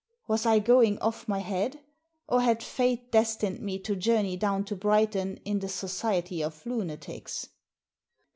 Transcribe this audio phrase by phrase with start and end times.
[0.27, 1.79] Was I going off my head?
[2.27, 7.49] Or had fate destined me to journey down to Brighton in the society of lunatics